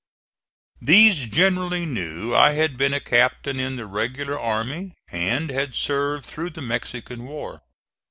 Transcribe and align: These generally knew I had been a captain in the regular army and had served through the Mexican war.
These 0.81 1.25
generally 1.25 1.85
knew 1.85 2.33
I 2.33 2.53
had 2.53 2.75
been 2.75 2.91
a 2.91 2.99
captain 2.99 3.59
in 3.59 3.75
the 3.75 3.85
regular 3.85 4.39
army 4.39 4.95
and 5.11 5.51
had 5.51 5.75
served 5.75 6.25
through 6.25 6.49
the 6.49 6.61
Mexican 6.63 7.27
war. 7.27 7.61